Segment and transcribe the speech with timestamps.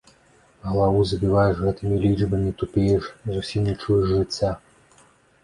[0.67, 3.03] Галаву забіваеш гэтымі лічбамі, тупееш,
[3.37, 4.51] зусім не чуеш жыцця.